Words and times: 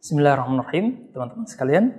Bismillahirrahmanirrahim, 0.00 1.12
teman-teman 1.12 1.44
sekalian. 1.44 1.92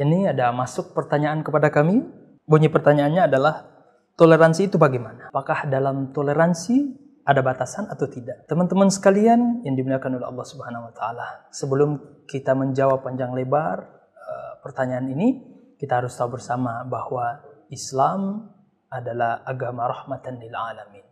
Ini 0.00 0.32
ada 0.32 0.48
masuk 0.48 0.96
pertanyaan 0.96 1.44
kepada 1.44 1.68
kami. 1.68 2.00
Bunyi 2.48 2.72
pertanyaannya 2.72 3.28
adalah 3.28 3.68
toleransi 4.16 4.72
itu 4.72 4.80
bagaimana? 4.80 5.28
Apakah 5.28 5.68
dalam 5.68 6.16
toleransi 6.16 6.96
ada 7.28 7.44
batasan 7.44 7.84
atau 7.92 8.08
tidak? 8.08 8.48
Teman-teman 8.48 8.88
sekalian 8.88 9.60
yang 9.60 9.76
dimuliakan 9.76 10.16
oleh 10.16 10.24
Allah 10.24 10.46
Subhanahu 10.48 10.88
wa 10.88 10.92
taala, 10.96 11.52
sebelum 11.52 12.24
kita 12.24 12.56
menjawab 12.56 13.04
panjang 13.04 13.36
lebar 13.36 13.84
uh, 14.16 14.64
pertanyaan 14.64 15.04
ini, 15.12 15.44
kita 15.76 16.00
harus 16.00 16.16
tahu 16.16 16.40
bersama 16.40 16.80
bahwa 16.88 17.44
Islam 17.68 18.48
adalah 18.88 19.44
agama 19.44 19.84
rahmatan 19.84 20.40
lil 20.40 20.56
alamin. 20.56 21.04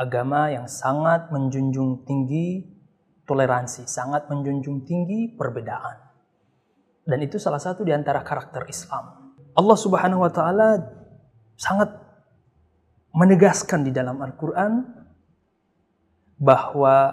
Agama 0.00 0.48
yang 0.48 0.64
sangat 0.64 1.28
menjunjung 1.28 2.08
tinggi 2.08 2.80
toleransi, 3.26 3.86
sangat 3.86 4.26
menjunjung 4.28 4.82
tinggi 4.86 5.30
perbedaan. 5.32 5.98
Dan 7.02 7.18
itu 7.22 7.38
salah 7.38 7.58
satu 7.58 7.82
di 7.82 7.90
antara 7.90 8.22
karakter 8.22 8.66
Islam. 8.70 9.34
Allah 9.52 9.78
Subhanahu 9.78 10.22
wa 10.22 10.32
taala 10.32 10.80
sangat 11.58 11.90
menegaskan 13.12 13.84
di 13.84 13.92
dalam 13.92 14.22
Al-Qur'an 14.22 14.80
bahwa 16.40 17.12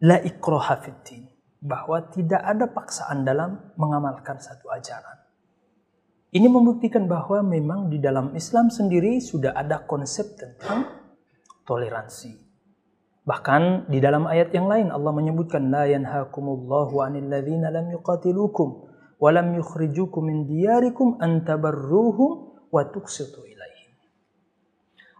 la 0.00 0.18
ikraha 0.24 0.80
fiddin, 0.80 1.28
bahwa 1.60 2.00
tidak 2.10 2.40
ada 2.42 2.66
paksaan 2.70 3.22
dalam 3.22 3.72
mengamalkan 3.76 4.40
satu 4.40 4.72
ajaran. 4.72 5.20
Ini 6.34 6.50
membuktikan 6.50 7.06
bahwa 7.06 7.46
memang 7.46 7.86
di 7.94 8.02
dalam 8.02 8.34
Islam 8.34 8.66
sendiri 8.66 9.22
sudah 9.22 9.54
ada 9.54 9.86
konsep 9.86 10.34
tentang 10.34 10.90
toleransi. 11.62 12.53
Bahkan 13.24 13.88
di 13.88 14.04
dalam 14.04 14.28
ayat 14.28 14.52
yang 14.52 14.68
lain 14.68 14.92
Allah 14.92 15.08
menyebutkan 15.16 15.72
la 15.72 15.88
yanhaakumullahu 15.88 17.00
'anil 17.00 17.32
ladzina 17.32 17.72
lam 17.72 17.88
yuqatilukum 17.88 18.68
wa 19.16 19.28
lam 19.32 19.56
yukhrijukum 19.56 20.28
min 20.28 20.44
diyarikum 20.44 21.16
an 21.24 21.40
tabarruhum 21.40 22.52
wa 22.68 22.84
tuqsitu 22.84 23.40
ilaihim. 23.48 23.96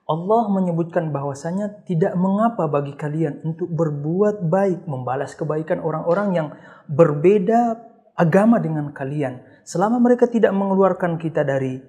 Allah 0.05 0.43
menyebutkan 0.53 1.17
bahwasanya 1.17 1.89
tidak 1.89 2.13
mengapa 2.21 2.69
bagi 2.69 2.93
kalian 2.93 3.41
untuk 3.41 3.73
berbuat 3.73 4.53
baik, 4.53 4.85
membalas 4.85 5.33
kebaikan 5.33 5.81
orang-orang 5.81 6.29
yang 6.37 6.49
berbeda 6.85 7.81
agama 8.13 8.61
dengan 8.61 8.93
kalian 8.93 9.41
selama 9.65 9.97
mereka 9.97 10.29
tidak 10.29 10.53
mengeluarkan 10.53 11.17
kita 11.17 11.41
dari 11.41 11.81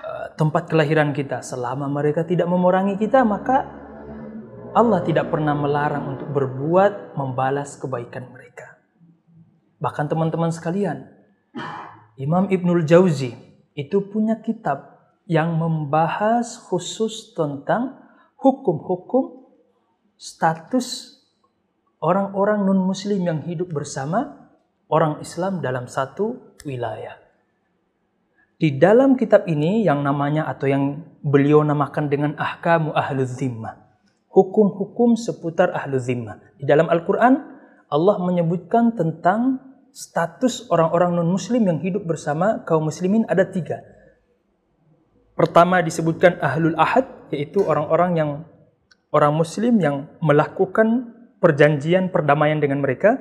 uh, 0.00 0.32
tempat 0.32 0.72
kelahiran 0.72 1.12
kita, 1.12 1.44
selama 1.44 1.92
mereka 1.92 2.24
tidak 2.24 2.48
memerangi 2.48 2.96
kita, 2.96 3.20
maka 3.20 3.84
Allah 4.76 5.00
tidak 5.00 5.32
pernah 5.32 5.56
melarang 5.56 6.04
untuk 6.04 6.28
berbuat 6.36 7.16
membalas 7.16 7.80
kebaikan 7.80 8.28
mereka. 8.28 8.76
Bahkan 9.80 10.04
teman-teman 10.04 10.52
sekalian, 10.52 11.08
Imam 12.20 12.44
Ibnul 12.52 12.84
Jauzi 12.84 13.32
itu 13.72 14.04
punya 14.12 14.36
kitab 14.44 15.00
yang 15.24 15.56
membahas 15.56 16.60
khusus 16.60 17.32
tentang 17.32 17.96
hukum-hukum 18.36 19.48
status 20.20 21.16
orang-orang 22.04 22.68
non-muslim 22.68 23.24
yang 23.24 23.40
hidup 23.48 23.72
bersama 23.72 24.52
orang 24.92 25.24
Islam 25.24 25.64
dalam 25.64 25.88
satu 25.88 26.52
wilayah. 26.68 27.16
Di 28.60 28.76
dalam 28.76 29.16
kitab 29.16 29.48
ini 29.48 29.88
yang 29.88 30.04
namanya 30.04 30.44
atau 30.44 30.68
yang 30.68 31.00
beliau 31.24 31.64
namakan 31.64 32.12
dengan 32.12 32.32
Ahkamu 32.36 32.92
Ahlul 32.92 33.24
Zimmah 33.24 33.85
hukum-hukum 34.36 35.16
seputar 35.16 35.72
ahlu 35.72 35.96
zimmah. 35.96 36.36
Di 36.60 36.68
dalam 36.68 36.92
Al-Quran, 36.92 37.40
Allah 37.88 38.16
menyebutkan 38.20 38.92
tentang 38.92 39.64
status 39.96 40.68
orang-orang 40.68 41.16
non-muslim 41.16 41.64
yang 41.64 41.80
hidup 41.80 42.04
bersama 42.04 42.60
kaum 42.68 42.92
muslimin 42.92 43.24
ada 43.32 43.48
tiga. 43.48 43.80
Pertama 45.32 45.80
disebutkan 45.80 46.36
ahlul 46.44 46.76
ahad, 46.76 47.32
yaitu 47.32 47.64
orang-orang 47.64 48.12
yang 48.12 48.30
orang 49.08 49.32
muslim 49.32 49.80
yang 49.80 50.12
melakukan 50.20 51.16
perjanjian 51.40 52.12
perdamaian 52.12 52.60
dengan 52.60 52.84
mereka. 52.84 53.16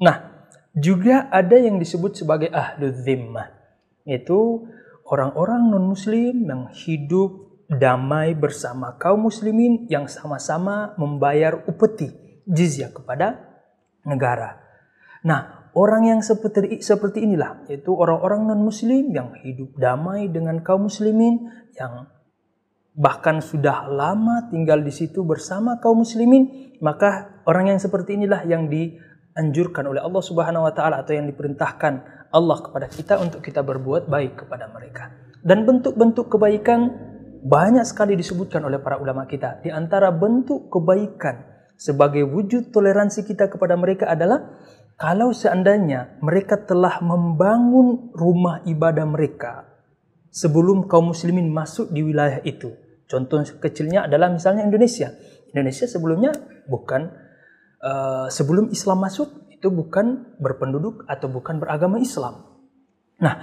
Nah, 0.00 0.48
juga 0.76 1.32
ada 1.32 1.56
yang 1.56 1.80
disebut 1.80 2.20
sebagai 2.20 2.52
ahlu 2.52 2.92
zimmah, 2.92 3.48
yaitu 4.04 4.68
orang-orang 5.08 5.72
non-muslim 5.72 6.44
yang 6.44 6.62
hidup 6.72 7.49
damai 7.70 8.34
bersama 8.34 8.98
kaum 8.98 9.30
muslimin 9.30 9.86
yang 9.86 10.10
sama-sama 10.10 10.98
membayar 10.98 11.62
upeti 11.70 12.10
jizyah 12.42 12.90
kepada 12.90 13.38
negara. 14.02 14.58
Nah, 15.22 15.70
orang 15.78 16.10
yang 16.10 16.20
seperti 16.24 16.82
seperti 16.82 17.22
inilah 17.22 17.62
yaitu 17.70 17.94
orang-orang 17.94 18.50
non-muslim 18.50 19.14
yang 19.14 19.38
hidup 19.38 19.78
damai 19.78 20.26
dengan 20.26 20.58
kaum 20.66 20.90
muslimin 20.90 21.46
yang 21.78 22.10
bahkan 22.98 23.38
sudah 23.38 23.86
lama 23.86 24.50
tinggal 24.50 24.82
di 24.82 24.90
situ 24.90 25.22
bersama 25.22 25.78
kaum 25.78 26.02
muslimin, 26.02 26.74
maka 26.82 27.38
orang 27.46 27.70
yang 27.70 27.78
seperti 27.78 28.18
inilah 28.18 28.42
yang 28.50 28.66
dianjurkan 28.66 29.86
oleh 29.86 30.02
Allah 30.02 30.22
Subhanahu 30.26 30.66
wa 30.66 30.74
taala 30.74 31.06
atau 31.06 31.14
yang 31.14 31.30
diperintahkan 31.30 32.18
Allah 32.34 32.58
kepada 32.66 32.90
kita 32.90 33.14
untuk 33.22 33.46
kita 33.46 33.62
berbuat 33.62 34.10
baik 34.10 34.42
kepada 34.42 34.66
mereka. 34.74 35.14
Dan 35.40 35.64
bentuk-bentuk 35.64 36.28
kebaikan 36.34 37.09
banyak 37.40 37.84
sekali 37.88 38.16
disebutkan 38.16 38.60
oleh 38.64 38.78
para 38.80 39.00
ulama 39.00 39.24
kita. 39.24 39.64
Di 39.64 39.72
antara 39.72 40.12
bentuk 40.12 40.68
kebaikan 40.68 41.40
sebagai 41.80 42.28
wujud 42.28 42.68
toleransi 42.68 43.24
kita 43.24 43.48
kepada 43.48 43.74
mereka 43.80 44.12
adalah 44.12 44.60
kalau 45.00 45.32
seandainya 45.32 46.20
mereka 46.20 46.60
telah 46.60 47.00
membangun 47.00 48.12
rumah 48.12 48.60
ibadah 48.68 49.08
mereka 49.08 49.64
sebelum 50.28 50.84
kaum 50.86 51.16
muslimin 51.16 51.48
masuk 51.48 51.88
di 51.88 52.04
wilayah 52.04 52.44
itu. 52.44 52.76
Contoh 53.08 53.42
kecilnya 53.58 54.06
adalah 54.06 54.30
misalnya 54.30 54.62
Indonesia. 54.62 55.10
Indonesia 55.50 55.88
sebelumnya 55.88 56.30
bukan 56.68 57.10
uh, 57.82 58.28
sebelum 58.30 58.70
Islam 58.70 59.02
masuk 59.02 59.50
itu 59.50 59.66
bukan 59.72 60.36
berpenduduk 60.38 61.08
atau 61.10 61.26
bukan 61.26 61.58
beragama 61.58 61.98
Islam. 61.98 62.46
Nah, 63.18 63.34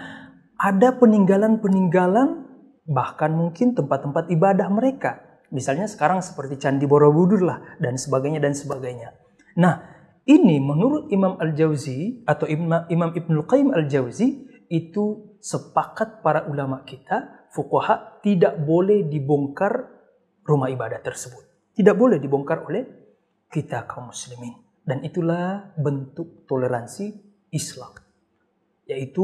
ada 0.58 0.96
peninggalan-peninggalan 0.96 2.47
bahkan 2.88 3.36
mungkin 3.36 3.76
tempat-tempat 3.76 4.32
ibadah 4.32 4.72
mereka. 4.72 5.44
Misalnya 5.52 5.88
sekarang 5.88 6.24
seperti 6.24 6.60
Candi 6.60 6.88
Borobudur 6.88 7.44
lah 7.44 7.60
dan 7.80 8.00
sebagainya 8.00 8.40
dan 8.40 8.56
sebagainya. 8.56 9.16
Nah, 9.60 9.84
ini 10.28 10.60
menurut 10.60 11.08
Imam 11.12 11.40
Al-Jauzi 11.40 12.24
atau 12.28 12.48
Imam, 12.48 12.88
Ibnul 12.88 13.48
Qayyim 13.48 13.72
Al-Jauzi 13.72 14.28
itu 14.68 15.36
sepakat 15.40 16.20
para 16.20 16.48
ulama 16.52 16.84
kita, 16.84 17.48
fuqaha 17.56 18.20
tidak 18.20 18.60
boleh 18.60 19.08
dibongkar 19.08 19.88
rumah 20.44 20.68
ibadah 20.68 21.00
tersebut. 21.00 21.72
Tidak 21.76 21.96
boleh 21.96 22.20
dibongkar 22.20 22.68
oleh 22.68 22.84
kita 23.48 23.88
kaum 23.88 24.12
muslimin. 24.12 24.52
Dan 24.84 25.04
itulah 25.04 25.76
bentuk 25.80 26.48
toleransi 26.48 27.12
Islam. 27.52 27.92
Yaitu 28.88 29.24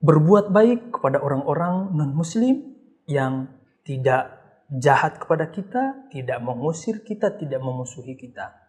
berbuat 0.00 0.52
baik 0.52 1.00
kepada 1.00 1.20
orang-orang 1.22 1.92
non-muslim 1.96 2.76
yang 3.08 3.48
tidak 3.86 4.36
jahat 4.68 5.22
kepada 5.22 5.48
kita, 5.48 6.10
tidak 6.10 6.42
mengusir 6.42 7.06
kita, 7.06 7.32
tidak 7.38 7.62
memusuhi 7.62 8.18
kita. 8.18 8.66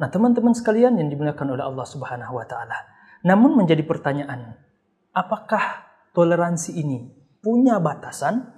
Nah, 0.00 0.08
teman-teman 0.08 0.56
sekalian 0.56 0.96
yang 0.96 1.08
dimuliakan 1.12 1.54
oleh 1.54 1.64
Allah 1.64 1.86
Subhanahu 1.86 2.34
wa 2.40 2.46
taala. 2.48 2.76
Namun 3.20 3.54
menjadi 3.54 3.84
pertanyaan, 3.84 4.56
apakah 5.12 5.86
toleransi 6.16 6.80
ini 6.80 7.12
punya 7.44 7.76
batasan? 7.78 8.48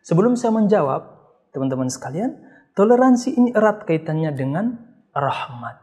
Sebelum 0.00 0.34
saya 0.40 0.56
menjawab, 0.56 1.20
teman-teman 1.52 1.92
sekalian, 1.92 2.40
toleransi 2.72 3.36
ini 3.36 3.52
erat 3.52 3.84
kaitannya 3.84 4.32
dengan 4.32 4.80
rahmat, 5.12 5.76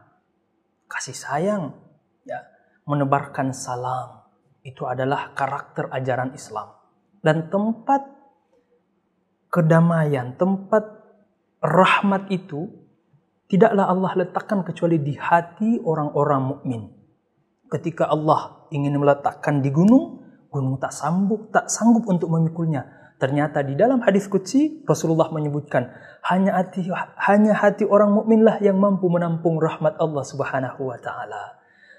kasih 0.90 1.14
sayang, 1.14 1.78
ya, 2.26 2.42
menebarkan 2.82 3.54
salam, 3.54 4.27
itu 4.62 4.84
adalah 4.84 5.32
karakter 5.32 5.90
ajaran 5.92 6.34
Islam. 6.34 6.74
Dan 7.18 7.50
tempat 7.50 8.04
kedamaian, 9.50 10.36
tempat 10.38 10.84
rahmat 11.58 12.30
itu 12.30 12.68
tidaklah 13.50 13.88
Allah 13.90 14.12
letakkan 14.24 14.62
kecuali 14.62 15.00
di 15.02 15.16
hati 15.18 15.80
orang-orang 15.82 16.40
mukmin. 16.44 16.82
Ketika 17.68 18.08
Allah 18.08 18.68
ingin 18.72 18.96
meletakkan 18.96 19.60
di 19.60 19.68
gunung, 19.68 20.24
gunung 20.48 20.80
tak 20.80 20.92
sanggup, 20.94 21.52
tak 21.52 21.68
sanggup 21.68 22.08
untuk 22.08 22.32
memikulnya. 22.32 22.86
Ternyata 23.18 23.66
di 23.66 23.74
dalam 23.74 23.98
hadis 24.06 24.30
qudsi 24.30 24.86
Rasulullah 24.86 25.26
menyebutkan 25.34 25.90
hanya 26.30 26.54
hati 26.54 26.86
hanya 27.26 27.50
hati 27.58 27.82
orang 27.82 28.14
mukminlah 28.14 28.62
yang 28.62 28.78
mampu 28.78 29.10
menampung 29.10 29.58
rahmat 29.58 29.98
Allah 29.98 30.22
Subhanahu 30.22 30.86
wa 30.86 30.98
taala. 31.02 31.57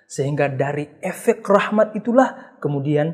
Sehingga 0.10 0.50
dari 0.50 0.90
efek 1.06 1.46
rahmat 1.46 1.94
itulah 1.94 2.58
kemudian 2.58 3.14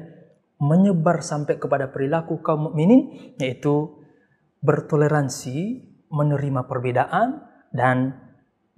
menyebar 0.56 1.20
sampai 1.20 1.60
kepada 1.60 1.92
perilaku 1.92 2.40
kaum 2.40 2.72
mukminin 2.72 3.36
yaitu 3.36 4.00
bertoleransi, 4.64 5.92
menerima 6.08 6.64
perbedaan 6.72 7.44
dan 7.76 8.16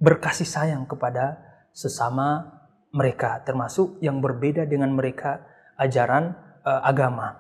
berkasih 0.02 0.50
sayang 0.50 0.90
kepada 0.90 1.38
sesama 1.70 2.58
mereka, 2.90 3.46
termasuk 3.46 4.02
yang 4.02 4.18
berbeda 4.18 4.66
dengan 4.66 4.98
mereka 4.98 5.46
ajaran 5.78 6.34
uh, 6.66 6.82
agama. 6.82 7.38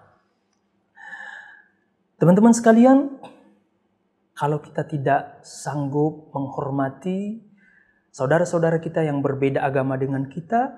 Teman-teman 2.22 2.54
sekalian, 2.54 3.18
kalau 4.38 4.62
kita 4.62 4.86
tidak 4.86 5.42
sanggup 5.42 6.30
menghormati 6.30 7.47
saudara-saudara 8.18 8.82
kita 8.82 9.06
yang 9.06 9.22
berbeda 9.22 9.62
agama 9.62 9.94
dengan 9.94 10.26
kita, 10.26 10.74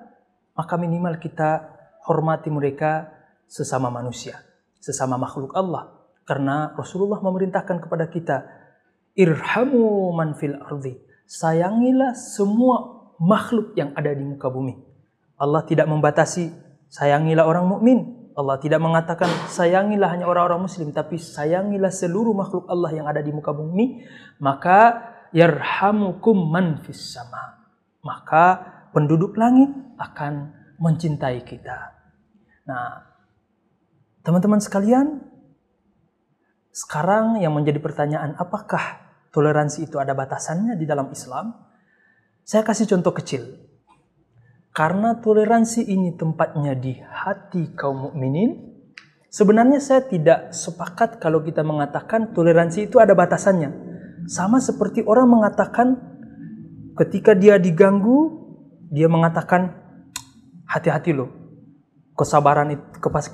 maka 0.52 0.76
minimal 0.76 1.16
kita 1.16 1.72
hormati 2.04 2.52
mereka 2.52 3.08
sesama 3.48 3.88
manusia, 3.88 4.44
sesama 4.76 5.16
makhluk 5.16 5.56
Allah. 5.56 6.04
Karena 6.28 6.76
Rasulullah 6.76 7.16
memerintahkan 7.24 7.80
kepada 7.80 8.12
kita, 8.12 8.44
irhamu 9.16 10.12
man 10.12 10.36
fil 10.36 10.60
ardi. 10.60 11.00
Sayangilah 11.24 12.12
semua 12.12 13.08
makhluk 13.16 13.72
yang 13.72 13.96
ada 13.96 14.12
di 14.12 14.20
muka 14.20 14.52
bumi. 14.52 14.76
Allah 15.40 15.64
tidak 15.64 15.88
membatasi 15.88 16.52
sayangilah 16.92 17.48
orang 17.48 17.64
mukmin, 17.64 18.20
Allah 18.36 18.60
tidak 18.60 18.84
mengatakan 18.84 19.32
sayangilah 19.48 20.12
hanya 20.12 20.28
orang-orang 20.28 20.68
muslim 20.68 20.92
tapi 20.92 21.16
sayangilah 21.16 21.90
seluruh 21.90 22.36
makhluk 22.36 22.68
Allah 22.68 22.92
yang 22.94 23.06
ada 23.10 23.20
di 23.20 23.34
muka 23.34 23.50
bumi 23.50 24.06
maka 24.38 25.10
yarhamukum 25.34 26.50
man 26.50 26.82
fis 26.82 27.14
sama. 27.14 27.66
Maka 28.00 28.60
penduduk 28.90 29.36
langit 29.36 29.70
akan 30.00 30.54
mencintai 30.80 31.44
kita. 31.44 31.94
Nah 32.66 33.04
teman-teman 34.24 34.60
sekalian 34.60 35.20
sekarang 36.70 37.42
yang 37.42 37.50
menjadi 37.50 37.82
pertanyaan 37.82 38.38
apakah 38.38 39.02
toleransi 39.34 39.90
itu 39.90 39.98
ada 39.98 40.14
batasannya 40.14 40.78
di 40.78 40.86
dalam 40.86 41.10
Islam? 41.10 41.50
Saya 42.46 42.62
kasih 42.62 42.86
contoh 42.86 43.14
kecil. 43.14 43.70
Karena 44.70 45.18
toleransi 45.18 45.82
ini 45.82 46.14
tempatnya 46.14 46.78
di 46.78 46.94
hati 46.94 47.74
kaum 47.74 48.06
mukminin, 48.06 48.70
sebenarnya 49.26 49.82
saya 49.82 50.06
tidak 50.06 50.54
sepakat 50.54 51.18
kalau 51.18 51.42
kita 51.42 51.66
mengatakan 51.66 52.30
toleransi 52.30 52.86
itu 52.86 53.02
ada 53.02 53.18
batasannya. 53.18 53.89
Sama 54.30 54.62
seperti 54.62 55.02
orang 55.02 55.26
mengatakan 55.26 55.98
ketika 56.94 57.34
dia 57.34 57.58
diganggu, 57.58 58.30
dia 58.86 59.10
mengatakan 59.10 59.74
hati-hati 60.70 61.10
loh. 61.10 61.34
Kesabaran 62.14 62.78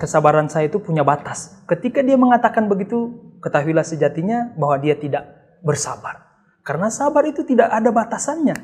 kesabaran 0.01 0.49
saya 0.49 0.73
itu 0.73 0.81
punya 0.81 1.05
batas. 1.05 1.53
Ketika 1.69 2.01
dia 2.01 2.17
mengatakan 2.17 2.65
begitu, 2.65 3.13
ketahuilah 3.45 3.85
sejatinya 3.85 4.57
bahwa 4.57 4.81
dia 4.81 4.97
tidak 4.97 5.29
bersabar. 5.61 6.33
Karena 6.65 6.89
sabar 6.89 7.29
itu 7.29 7.45
tidak 7.45 7.69
ada 7.69 7.93
batasannya. 7.93 8.57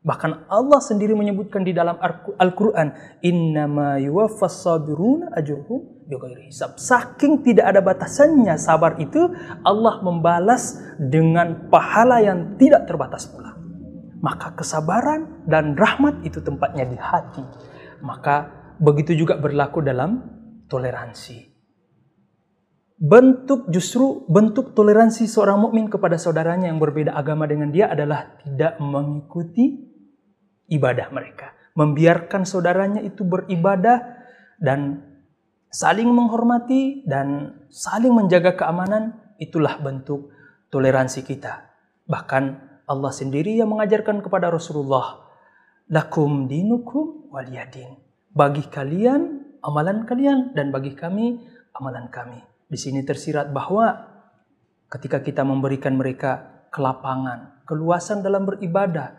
Bahkan 0.00 0.48
Allah 0.48 0.80
sendiri 0.80 1.12
menyebutkan 1.12 1.60
di 1.60 1.76
dalam 1.76 2.00
Al-Quran, 2.40 3.20
Innama 3.20 4.00
yuwaffas 4.00 4.64
sabiruna 4.64 5.34
ajruhum 5.36 5.95
hisab. 6.46 6.78
Saking 6.78 7.42
tidak 7.42 7.74
ada 7.74 7.80
batasannya 7.82 8.54
sabar 8.56 8.96
itu, 9.02 9.30
Allah 9.66 10.00
membalas 10.02 10.78
dengan 10.98 11.66
pahala 11.66 12.22
yang 12.22 12.54
tidak 12.56 12.86
terbatas 12.86 13.26
pula. 13.26 13.58
Maka 14.22 14.54
kesabaran 14.56 15.44
dan 15.44 15.76
rahmat 15.76 16.24
itu 16.24 16.40
tempatnya 16.40 16.86
di 16.88 16.96
hati. 16.96 17.44
Maka 18.00 18.48
begitu 18.78 19.12
juga 19.12 19.36
berlaku 19.36 19.84
dalam 19.84 20.22
toleransi. 20.70 21.54
Bentuk 22.96 23.68
justru 23.68 24.24
bentuk 24.24 24.72
toleransi 24.72 25.28
seorang 25.28 25.60
mukmin 25.60 25.92
kepada 25.92 26.16
saudaranya 26.16 26.72
yang 26.72 26.80
berbeda 26.80 27.12
agama 27.12 27.44
dengan 27.44 27.68
dia 27.68 27.92
adalah 27.92 28.40
tidak 28.40 28.80
mengikuti 28.80 29.84
ibadah 30.72 31.12
mereka. 31.12 31.52
Membiarkan 31.76 32.48
saudaranya 32.48 33.04
itu 33.04 33.20
beribadah 33.20 34.00
dan 34.56 35.04
saling 35.70 36.08
menghormati 36.08 37.04
dan 37.04 37.58
saling 37.68 38.12
menjaga 38.12 38.56
keamanan 38.56 39.16
itulah 39.36 39.76
bentuk 39.80 40.32
toleransi 40.72 41.22
kita. 41.22 41.68
Bahkan 42.06 42.44
Allah 42.86 43.12
sendiri 43.12 43.58
yang 43.58 43.74
mengajarkan 43.74 44.22
kepada 44.22 44.50
Rasulullah, 44.50 45.26
lakum 45.90 46.46
dinukum 46.46 47.30
waliyadin. 47.34 47.98
Bagi 48.30 48.68
kalian 48.70 49.42
amalan 49.64 50.06
kalian 50.06 50.54
dan 50.54 50.70
bagi 50.70 50.94
kami 50.94 51.42
amalan 51.74 52.06
kami. 52.12 52.38
Di 52.66 52.78
sini 52.78 53.02
tersirat 53.02 53.50
bahwa 53.50 53.94
ketika 54.90 55.22
kita 55.22 55.42
memberikan 55.42 55.98
mereka 55.98 56.66
kelapangan, 56.70 57.62
keluasan 57.66 58.22
dalam 58.22 58.46
beribadah, 58.46 59.18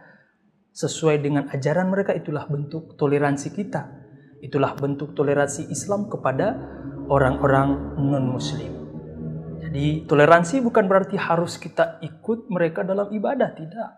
sesuai 0.78 1.18
dengan 1.26 1.50
ajaran 1.50 1.90
mereka 1.90 2.14
itulah 2.14 2.46
bentuk 2.46 2.94
toleransi 2.96 3.50
kita. 3.50 4.06
Itulah 4.44 4.78
bentuk 4.78 5.18
toleransi 5.18 5.69
Islam 5.74 6.10
kepada 6.12 6.54
orang-orang 7.10 7.98
non-muslim. 7.98 8.74
Jadi 9.57 10.06
toleransi 10.06 10.62
bukan 10.62 10.86
berarti 10.86 11.18
harus 11.18 11.57
kita 11.57 12.00
ikut 12.06 12.48
mereka 12.48 12.86
dalam 12.86 13.10
ibadah, 13.10 13.51
tidak. 13.57 13.92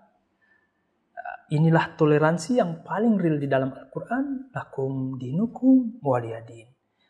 Inilah 1.50 1.97
toleransi 1.97 2.62
yang 2.62 2.86
paling 2.86 3.18
real 3.18 3.41
di 3.41 3.50
dalam 3.50 3.74
Al-Quran. 3.74 4.53
Lakum 4.53 5.18
dinukum 5.18 5.97
waliyadin. 6.01 6.69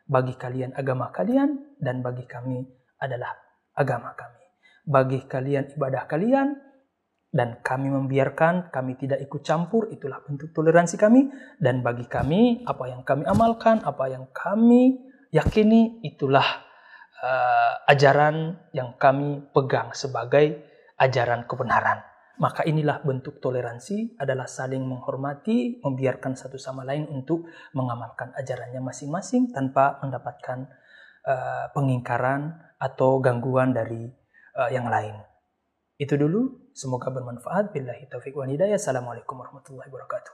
Bagi 0.09 0.33
kalian 0.39 0.73
agama 0.73 1.11
kalian 1.11 1.75
dan 1.75 1.99
bagi 1.99 2.23
kami 2.23 2.63
adalah 3.03 3.35
agama 3.75 4.15
kami. 4.15 4.43
Bagi 4.87 5.27
kalian 5.27 5.75
ibadah 5.75 6.07
kalian 6.07 6.68
dan 7.29 7.61
kami 7.61 7.93
membiarkan, 7.93 8.73
kami 8.73 8.97
tidak 8.97 9.21
ikut 9.21 9.45
campur, 9.45 9.85
itulah 9.93 10.17
bentuk 10.25 10.49
toleransi 10.49 10.97
kami. 10.97 11.29
Dan 11.61 11.85
bagi 11.85 12.09
kami, 12.09 12.65
apa 12.65 12.89
yang 12.89 13.05
kami 13.05 13.21
amalkan, 13.29 13.85
apa 13.85 14.09
yang 14.09 14.25
kami 14.33 14.97
yakini, 15.29 16.01
itulah 16.01 16.65
uh, 17.21 17.85
ajaran 17.85 18.57
yang 18.73 18.97
kami 18.97 19.45
pegang 19.53 19.93
sebagai 19.93 20.65
ajaran 20.97 21.45
kebenaran. 21.45 22.01
Maka 22.41 22.65
inilah 22.65 23.05
bentuk 23.05 23.37
toleransi 23.37 24.17
adalah 24.17 24.49
saling 24.49 24.81
menghormati, 24.81 25.85
membiarkan 25.85 26.33
satu 26.33 26.57
sama 26.57 26.81
lain 26.81 27.05
untuk 27.13 27.45
mengamalkan 27.77 28.33
ajarannya 28.33 28.81
masing-masing 28.81 29.53
tanpa 29.53 30.01
mendapatkan 30.01 30.65
uh, 31.29 31.69
pengingkaran 31.77 32.57
atau 32.81 33.21
gangguan 33.21 33.69
dari 33.69 34.07
uh, 34.57 34.71
yang 34.71 34.89
lain. 34.89 35.13
Itu 35.99 36.15
dulu, 36.15 36.58
semoga 36.73 37.09
bermanfaat. 37.13 37.71
Billahi 37.73 38.09
taufiq 38.09 38.35
wa 38.35 38.45
hidayah. 38.49 38.75
Assalamualaikum 38.75 39.39
warahmatullahi 39.39 39.89
wabarakatuh. 39.89 40.33